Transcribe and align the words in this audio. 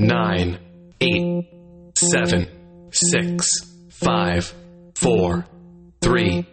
nine, 0.00 0.58
eight, 1.00 1.46
seven, 1.94 2.48
six, 2.90 3.46
five, 3.90 4.52
four, 4.94 5.46
three, 6.00 6.44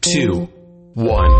two, 0.00 0.48
one. 0.94 1.30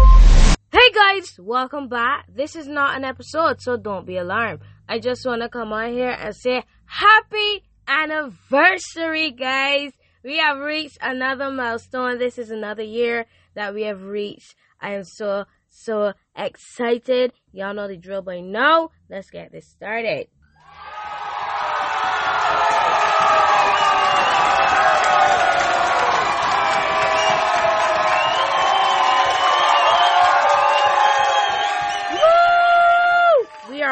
Hey 0.71 0.91
guys, 0.95 1.27
welcome 1.39 1.89
back. 1.89 2.27
This 2.29 2.55
is 2.55 2.69
not 2.69 2.97
an 2.97 3.05
episode, 3.05 3.61
so 3.61 3.77
don't 3.77 4.07
be 4.07 4.19
alarmed. 4.19 4.61
I 4.89 4.99
just 4.99 5.27
want 5.27 5.43
to 5.43 5.49
come 5.49 5.73
on 5.73 5.93
here 5.93 6.11
and 6.11 6.35
say 6.37 6.63
happy 6.85 7.65
anniversary, 7.89 9.33
guys. 9.33 9.91
We 10.23 10.39
have 10.39 10.59
reached 10.59 10.99
another 11.01 11.51
milestone. 11.51 12.19
This 12.19 12.39
is 12.39 12.51
another 12.51 12.83
year 12.83 13.27
that 13.55 13.75
we 13.75 13.83
have 13.83 14.03
reached. 14.03 14.55
I 14.81 14.95
am 14.95 15.05
so, 15.05 15.45
so 15.71 16.13
excited. 16.37 17.33
Y'all 17.53 17.75
know 17.75 17.89
the 17.89 17.97
drill 17.97 18.23
by 18.23 18.41
now. 18.41 18.91
Let's 19.09 19.31
get 19.31 19.51
this 19.51 19.69
started. 19.69 20.29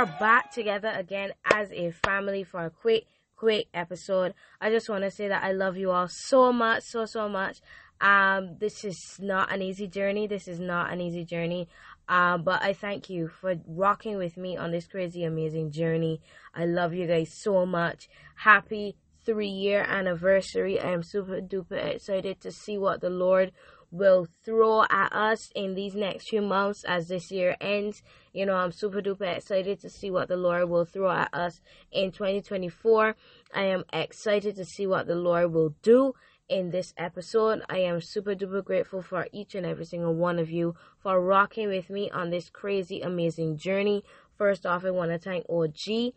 Are 0.03 0.19
back 0.19 0.51
together 0.51 0.93
again 0.97 1.31
as 1.45 1.71
a 1.71 1.93
family 1.93 2.43
for 2.43 2.65
a 2.65 2.71
quick, 2.71 3.07
quick 3.37 3.69
episode. 3.73 4.35
I 4.61 4.69
just 4.69 4.89
want 4.89 5.05
to 5.05 5.13
say 5.13 5.29
that 5.29 5.45
I 5.45 5.53
love 5.53 5.77
you 5.77 5.93
all 5.93 6.09
so 6.09 6.53
much, 6.53 6.83
so, 6.83 7.05
so 7.05 7.29
much. 7.29 7.61
Um, 8.01 8.57
this 8.59 8.85
is 8.85 8.99
not 9.21 9.53
an 9.53 9.63
easy 9.63 9.87
journey. 9.87 10.27
This 10.27 10.49
is 10.49 10.59
not 10.59 10.93
an 10.93 11.01
easy 11.01 11.25
journey. 11.25 11.69
Um, 12.09 12.43
but 12.43 12.65
I 12.65 12.73
thank 12.73 13.11
you 13.11 13.29
for 13.29 13.55
rocking 13.65 14.17
with 14.17 14.37
me 14.37 14.57
on 14.57 14.73
this 14.73 14.89
crazy, 14.89 15.23
amazing 15.23 15.71
journey. 15.71 16.21
I 16.53 16.65
love 16.65 16.95
you 16.95 17.07
guys 17.07 17.33
so 17.33 17.65
much. 17.65 18.09
Happy 18.35 18.97
three 19.25 19.47
year 19.47 19.83
anniversary. 19.83 20.81
I 20.81 20.91
am 20.91 21.05
super 21.05 21.41
duper 21.41 21.95
excited 21.95 22.41
to 22.41 22.51
see 22.51 22.77
what 22.77 23.03
the 23.03 23.11
Lord 23.11 23.53
will 23.93 24.27
throw 24.43 24.83
at 24.85 25.13
us 25.13 25.51
in 25.55 25.75
these 25.75 25.95
next 25.95 26.31
few 26.31 26.41
months 26.41 26.83
as 26.85 27.09
this 27.09 27.31
year 27.31 27.57
ends. 27.61 28.03
You 28.33 28.47
know, 28.47 28.55
I'm 28.55 28.73
super 28.73 29.03
duper 29.03 29.37
excited 29.37 29.81
to 29.81 29.91
see 29.91 30.11
what 30.11 30.29
the 30.29 30.37
Lord 30.37 30.69
will 30.71 30.87
throw 30.87 31.11
at 31.11 31.33
us 31.33 31.61
in 31.93 32.11
2024. 32.11 33.15
I 33.55 33.63
am 33.65 33.85
excited 33.93 34.57
to 34.57 34.65
see 34.65 34.87
what 34.87 35.07
the 35.07 35.15
Lord 35.15 35.53
will 35.53 35.75
do 35.83 36.15
in 36.49 36.71
this 36.71 36.95
episode. 36.97 37.63
I 37.69 37.79
am 37.79 38.01
super 38.01 38.35
duper 38.35 38.65
grateful 38.65 39.03
for 39.03 39.29
each 39.31 39.55
and 39.55 39.67
every 39.67 39.85
single 39.85 40.15
one 40.15 40.39
of 40.39 40.51
you 40.51 40.75
for 40.99 41.21
rocking 41.21 41.69
with 41.69 41.91
me 41.91 42.11
on 42.11 42.31
this 42.31 42.49
crazy, 42.49 43.03
amazing 43.03 43.59
journey. 43.59 44.05
First 44.39 44.65
off, 44.65 44.87
I 44.87 44.91
want 44.91 45.13
to 45.13 45.19
thank 45.19 45.45
OG 45.51 46.15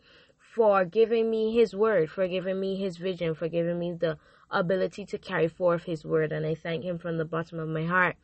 for 0.54 0.86
giving 0.86 1.30
me 1.30 1.54
his 1.54 1.76
word, 1.76 2.10
for 2.10 2.26
giving 2.26 2.58
me 2.58 2.76
his 2.76 2.96
vision, 2.96 3.34
for 3.34 3.48
giving 3.48 3.78
me 3.78 3.92
the 3.92 4.16
ability 4.50 5.04
to 5.06 5.18
carry 5.18 5.48
forth 5.48 5.84
his 5.84 6.04
word 6.04 6.32
and 6.32 6.46
I 6.46 6.54
thank 6.54 6.84
him 6.84 6.98
from 6.98 7.18
the 7.18 7.24
bottom 7.24 7.58
of 7.58 7.68
my 7.68 7.84
heart. 7.84 8.16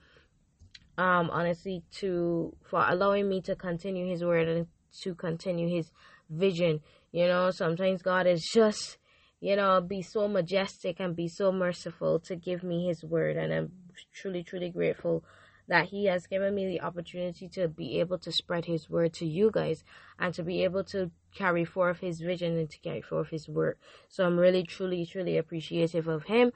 Um 0.98 1.31
honestly 1.31 1.83
to 1.98 2.55
for 2.64 2.84
allowing 2.89 3.29
me 3.29 3.41
to 3.42 3.56
continue 3.56 4.06
his 4.06 4.23
word 4.25 4.48
and 4.48 4.67
to 5.03 5.14
continue 5.14 5.69
his 5.69 5.91
vision. 6.31 6.81
You 7.12 7.27
know, 7.27 7.51
sometimes 7.51 8.03
God 8.03 8.27
is 8.27 8.45
just 8.45 8.98
you 9.41 9.56
know, 9.56 9.81
be 9.81 10.03
so 10.03 10.29
majestic 10.29 11.01
and 11.01 11.17
be 11.17 11.27
so 11.27 11.51
merciful 11.51 12.20
to 12.20 12.36
give 12.36 12.62
me 12.62 12.86
his 12.86 13.03
word 13.03 13.36
and 13.36 13.53
I'm 13.53 13.73
truly, 14.14 14.45
truly 14.45 14.70
grateful 14.70 15.25
that 15.73 15.87
he 15.87 16.05
has 16.05 16.27
given 16.27 16.55
me 16.55 16.67
the 16.67 16.83
opportunity 16.83 17.48
to 17.48 17.67
be 17.67 17.98
able 17.98 18.19
to 18.19 18.31
spread 18.31 18.67
his 18.67 18.91
word 18.91 19.15
to 19.15 19.25
you 19.25 19.51
guys 19.51 19.83
and 20.19 20.34
to 20.34 20.42
be 20.42 20.64
able 20.64 20.84
to 20.84 21.11
carry 21.34 21.64
forth 21.64 22.01
his 22.01 22.20
vision 22.20 22.59
and 22.59 22.69
to 22.69 22.79
carry 22.81 23.01
forth 23.01 23.31
his 23.31 23.48
word. 23.48 23.79
So 24.11 24.27
I'm 24.27 24.39
really, 24.39 24.64
truly, 24.64 25.06
truly 25.06 25.39
appreciative 25.39 26.09
of 26.09 26.25
him. 26.25 26.53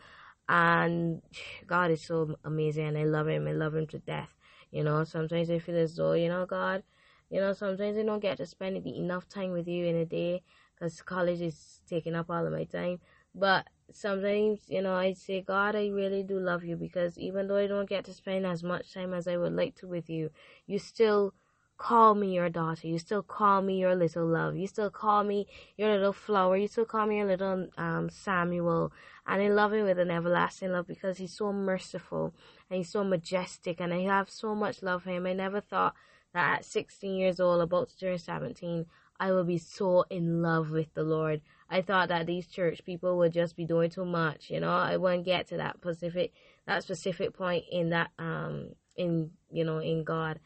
And 0.50 1.22
God 1.66 1.90
is 1.92 2.04
so 2.04 2.36
amazing 2.44 2.88
and 2.88 2.98
I 2.98 3.04
love 3.04 3.26
him. 3.26 3.48
I 3.48 3.52
love 3.52 3.74
him 3.74 3.86
to 3.86 3.98
death. 4.00 4.34
You 4.70 4.84
know, 4.84 5.02
sometimes 5.04 5.50
I 5.50 5.60
feel 5.60 5.78
as 5.78 5.96
though, 5.96 6.12
you 6.12 6.28
know, 6.28 6.44
God, 6.44 6.82
you 7.30 7.40
know, 7.40 7.54
sometimes 7.54 7.96
I 7.96 8.02
don't 8.02 8.20
get 8.20 8.36
to 8.36 8.44
spend 8.44 8.86
enough 8.86 9.30
time 9.30 9.52
with 9.52 9.66
you 9.66 9.86
in 9.86 9.96
a 9.96 10.04
day 10.04 10.42
because 10.74 11.00
college 11.00 11.40
is 11.40 11.80
taking 11.88 12.14
up 12.14 12.28
all 12.28 12.46
of 12.46 12.52
my 12.52 12.64
time. 12.64 13.00
But 13.34 13.66
sometimes, 13.92 14.60
you 14.68 14.82
know, 14.82 14.94
I 14.94 15.12
say, 15.12 15.40
God, 15.40 15.76
I 15.76 15.88
really 15.88 16.22
do 16.22 16.38
love 16.38 16.64
you 16.64 16.76
because 16.76 17.18
even 17.18 17.48
though 17.48 17.56
I 17.56 17.66
don't 17.66 17.88
get 17.88 18.04
to 18.06 18.12
spend 18.12 18.46
as 18.46 18.62
much 18.62 18.92
time 18.92 19.14
as 19.14 19.28
I 19.28 19.36
would 19.36 19.52
like 19.52 19.74
to 19.76 19.86
with 19.86 20.10
you, 20.10 20.30
you 20.66 20.78
still 20.78 21.34
call 21.78 22.14
me 22.14 22.34
your 22.34 22.48
daughter. 22.48 22.86
You 22.86 22.98
still 22.98 23.22
call 23.22 23.62
me 23.62 23.78
your 23.78 23.94
little 23.94 24.26
love. 24.26 24.56
You 24.56 24.66
still 24.66 24.90
call 24.90 25.24
me 25.24 25.46
your 25.76 25.92
little 25.92 26.12
flower. 26.12 26.56
You 26.56 26.68
still 26.68 26.84
call 26.84 27.06
me 27.06 27.18
your 27.18 27.26
little 27.26 27.68
um, 27.76 28.08
Samuel. 28.10 28.92
And 29.26 29.42
I 29.42 29.48
love 29.48 29.72
him 29.72 29.84
with 29.84 29.98
an 29.98 30.10
everlasting 30.10 30.72
love 30.72 30.86
because 30.86 31.18
he's 31.18 31.36
so 31.36 31.52
merciful 31.52 32.34
and 32.70 32.78
he's 32.78 32.90
so 32.90 33.04
majestic. 33.04 33.80
And 33.80 33.92
I 33.92 34.00
have 34.02 34.30
so 34.30 34.54
much 34.54 34.82
love 34.82 35.02
for 35.02 35.10
him. 35.10 35.26
I 35.26 35.32
never 35.32 35.60
thought 35.60 35.94
that 36.32 36.58
at 36.58 36.64
16 36.64 37.14
years 37.14 37.40
old, 37.40 37.60
about 37.60 37.88
to 37.90 37.98
turn 37.98 38.18
17, 38.18 38.86
I 39.18 39.32
will 39.32 39.44
be 39.44 39.58
so 39.58 40.04
in 40.10 40.42
love 40.42 40.70
with 40.70 40.92
the 40.94 41.02
Lord. 41.02 41.40
I 41.70 41.82
thought 41.82 42.08
that 42.08 42.26
these 42.26 42.46
church 42.46 42.84
people 42.84 43.16
would 43.18 43.32
just 43.32 43.56
be 43.56 43.64
doing 43.64 43.90
too 43.90 44.04
much, 44.04 44.50
you 44.50 44.60
know. 44.60 44.70
I 44.70 44.96
wouldn't 44.96 45.24
get 45.24 45.48
to 45.48 45.56
that 45.56 45.76
specific 45.78 46.32
that 46.66 46.82
specific 46.82 47.34
point 47.34 47.64
in 47.70 47.90
that 47.90 48.10
um 48.18 48.70
in 48.96 49.30
you 49.50 49.64
know 49.64 49.78
in 49.78 50.04
God 50.04 50.40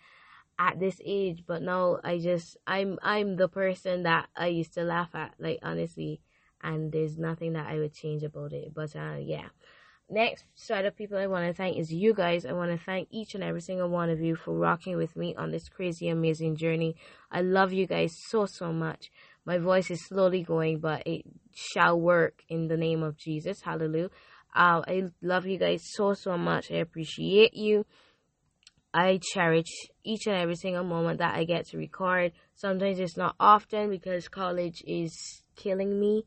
at 0.59 0.79
this 0.79 1.01
age, 1.05 1.45
but 1.47 1.63
now 1.63 1.99
I 2.05 2.19
just 2.19 2.57
I'm 2.67 2.99
I'm 3.03 3.37
the 3.37 3.49
person 3.49 4.03
that 4.05 4.29
I 4.37 4.49
used 4.49 4.75
to 4.75 4.83
laugh 4.83 5.15
at, 5.15 5.35
like 5.39 5.59
honestly, 5.63 6.21
and 6.63 6.93
there's 6.93 7.19
nothing 7.19 7.55
that 7.55 7.67
I 7.67 7.79
would 7.79 7.95
change 7.95 8.23
about 8.23 8.53
it. 8.53 8.75
But 8.75 8.95
uh 8.97 9.17
yeah. 9.19 9.49
Next 10.13 10.45
set 10.57 10.87
of 10.87 10.97
people 10.97 11.19
I 11.19 11.29
want 11.29 11.47
to 11.47 11.55
thank 11.55 11.79
is 11.79 11.93
you 11.93 12.13
guys. 12.13 12.45
I 12.45 12.53
want 12.53 12.73
to 12.73 12.85
thank 12.85 13.07
each 13.13 13.37
and 13.37 13.45
every 13.45 13.61
single 13.61 13.89
one 13.89 14.11
of 14.11 14.21
you 14.21 14.35
for 14.35 14.53
rocking 14.53 14.97
with 14.97 15.15
me 15.17 15.37
on 15.37 15.53
this 15.53 15.69
crazy, 15.69 16.09
amazing 16.09 16.57
journey. 16.57 16.97
I 17.31 17.43
love 17.43 17.73
you 17.73 17.87
guys 17.87 18.11
so, 18.29 18.47
so 18.47 18.73
much. 18.73 19.09
My 19.45 19.59
voice 19.59 19.89
is 19.89 20.05
slowly 20.05 20.43
going, 20.43 20.81
but 20.81 21.07
it 21.07 21.23
shall 21.55 22.01
work 22.01 22.43
in 22.49 22.67
the 22.67 22.77
name 22.77 23.05
of 23.05 23.17
Jesus. 23.17 23.61
Hallelujah. 23.63 24.11
Uh, 24.53 24.83
I 24.85 25.05
love 25.23 25.47
you 25.47 25.59
guys 25.59 25.83
so, 25.93 26.15
so 26.15 26.37
much. 26.37 26.73
I 26.73 26.79
appreciate 26.79 27.55
you. 27.55 27.87
I 28.93 29.21
cherish 29.23 29.89
each 30.03 30.27
and 30.27 30.35
every 30.35 30.57
single 30.57 30.83
moment 30.83 31.21
that 31.21 31.37
I 31.37 31.45
get 31.45 31.67
to 31.69 31.79
record. 31.79 32.33
Sometimes 32.57 32.99
it's 32.99 33.17
not 33.17 33.37
often 33.39 33.89
because 33.91 34.27
college 34.27 34.83
is 34.85 35.45
killing 35.55 36.01
me 36.01 36.25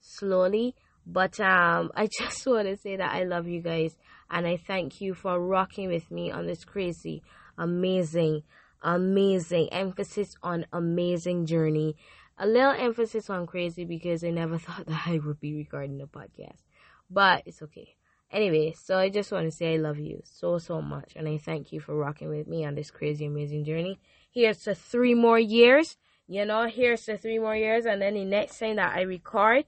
slowly. 0.00 0.76
But 1.06 1.38
um, 1.40 1.90
I 1.94 2.08
just 2.18 2.46
want 2.46 2.68
to 2.68 2.76
say 2.76 2.96
that 2.96 3.12
I 3.12 3.24
love 3.24 3.46
you 3.46 3.60
guys 3.60 3.96
and 4.30 4.46
I 4.46 4.56
thank 4.56 5.00
you 5.00 5.14
for 5.14 5.38
rocking 5.38 5.88
with 5.88 6.10
me 6.10 6.30
on 6.30 6.46
this 6.46 6.64
crazy, 6.64 7.22
amazing, 7.58 8.42
amazing 8.82 9.68
emphasis 9.72 10.34
on 10.42 10.66
amazing 10.72 11.46
journey. 11.46 11.96
A 12.38 12.46
little 12.46 12.72
emphasis 12.72 13.30
on 13.30 13.46
crazy 13.46 13.84
because 13.84 14.24
I 14.24 14.30
never 14.30 14.58
thought 14.64 14.86
that 14.86 15.02
I 15.06 15.18
would 15.24 15.40
be 15.40 15.54
recording 15.54 16.00
a 16.00 16.06
podcast, 16.06 16.62
but 17.10 17.42
it's 17.46 17.62
okay. 17.62 17.96
Anyway, 18.32 18.74
so 18.76 18.98
I 18.98 19.10
just 19.10 19.30
want 19.30 19.44
to 19.44 19.52
say 19.52 19.74
I 19.74 19.76
love 19.76 20.00
you 20.00 20.20
so, 20.24 20.58
so 20.58 20.82
much. 20.82 21.12
And 21.14 21.28
I 21.28 21.38
thank 21.38 21.72
you 21.72 21.78
for 21.78 21.94
rocking 21.94 22.28
with 22.30 22.48
me 22.48 22.64
on 22.64 22.74
this 22.74 22.90
crazy, 22.90 23.26
amazing 23.26 23.64
journey. 23.64 24.00
Here's 24.32 24.58
to 24.64 24.74
three 24.74 25.14
more 25.14 25.38
years. 25.38 25.96
You 26.26 26.44
know, 26.44 26.66
here's 26.66 27.04
to 27.04 27.16
three 27.16 27.38
more 27.38 27.54
years. 27.54 27.86
And 27.86 28.02
then 28.02 28.14
the 28.14 28.24
next 28.24 28.56
thing 28.56 28.74
that 28.76 28.96
I 28.96 29.02
record, 29.02 29.66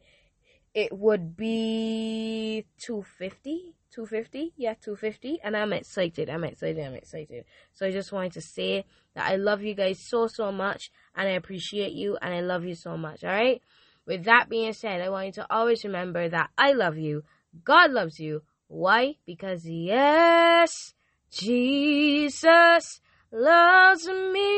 it 0.76 0.92
would 0.92 1.36
be 1.38 2.66
250 2.78 3.74
250 3.90 4.52
yeah 4.58 4.74
250 4.74 5.38
and 5.42 5.56
i'm 5.56 5.72
excited 5.72 6.28
i'm 6.28 6.44
excited 6.44 6.84
i'm 6.84 6.92
excited. 6.92 7.46
So 7.72 7.86
i 7.86 7.90
just 7.90 8.12
wanted 8.12 8.32
to 8.32 8.42
say 8.42 8.84
that 9.14 9.26
i 9.26 9.36
love 9.36 9.62
you 9.62 9.74
guys 9.74 9.98
so 9.98 10.26
so 10.26 10.52
much 10.52 10.90
and 11.16 11.26
i 11.26 11.32
appreciate 11.32 11.92
you 11.92 12.18
and 12.20 12.34
i 12.34 12.40
love 12.40 12.64
you 12.64 12.74
so 12.74 12.98
much 12.98 13.24
all 13.24 13.30
right 13.30 13.62
with 14.06 14.24
that 14.24 14.50
being 14.50 14.74
said 14.74 15.00
i 15.00 15.08
want 15.08 15.26
you 15.26 15.32
to 15.32 15.46
always 15.50 15.82
remember 15.82 16.28
that 16.28 16.50
i 16.58 16.72
love 16.72 16.98
you 16.98 17.24
god 17.64 17.90
loves 17.90 18.20
you. 18.20 18.42
Why? 18.68 19.14
Because 19.24 19.64
yes 19.64 20.92
jesus 21.30 23.00
loves 23.32 24.06
me. 24.06 24.50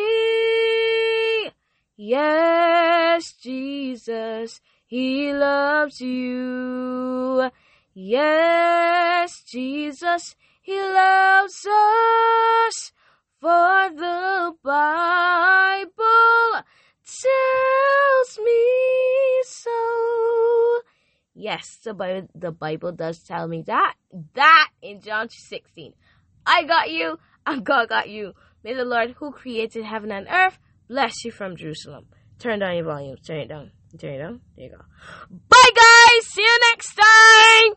Yes 1.96 3.32
jesus 3.34 4.60
he 4.88 5.34
loves 5.34 6.00
you. 6.00 7.50
Yes, 7.92 9.42
Jesus, 9.42 10.34
He 10.62 10.80
loves 10.80 11.66
us. 11.66 12.92
For 13.38 13.90
the 13.94 14.54
Bible 14.64 15.92
tells 17.04 18.38
me 18.42 19.42
so. 19.44 20.80
Yes, 21.34 21.80
the 21.84 21.92
Bible, 21.92 22.28
the 22.34 22.50
Bible 22.50 22.92
does 22.92 23.22
tell 23.22 23.46
me 23.46 23.64
that. 23.66 23.92
That 24.32 24.70
in 24.80 25.02
John 25.02 25.28
16. 25.28 25.92
I 26.46 26.64
got 26.64 26.90
you, 26.90 27.18
and 27.46 27.62
God 27.62 27.90
got 27.90 28.08
you. 28.08 28.32
May 28.64 28.72
the 28.72 28.86
Lord 28.86 29.16
who 29.18 29.32
created 29.32 29.84
heaven 29.84 30.10
and 30.10 30.26
earth 30.30 30.58
bless 30.88 31.26
you 31.26 31.30
from 31.30 31.56
Jerusalem. 31.56 32.06
Turn 32.38 32.60
down 32.60 32.76
your 32.76 32.86
volume. 32.86 33.18
Turn 33.18 33.40
it 33.40 33.48
down. 33.48 33.72
There 33.94 34.12
you 34.12 34.18
go. 34.18 34.38
There 34.56 34.66
you 34.66 34.70
go. 34.70 34.82
Bye 35.48 35.70
guys! 35.74 36.26
See 36.26 36.42
you 36.42 36.58
next 36.72 36.94
time! 36.94 37.72